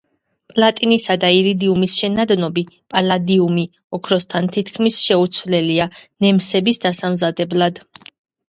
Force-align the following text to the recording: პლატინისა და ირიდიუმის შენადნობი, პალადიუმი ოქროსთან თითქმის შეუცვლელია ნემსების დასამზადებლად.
პლატინისა 0.51 1.17
და 1.23 1.29
ირიდიუმის 1.39 1.97
შენადნობი, 2.03 2.63
პალადიუმი 2.95 3.67
ოქროსთან 3.99 4.49
თითქმის 4.57 4.99
შეუცვლელია 5.11 5.89
ნემსების 6.27 6.83
დასამზადებლად. 6.89 7.83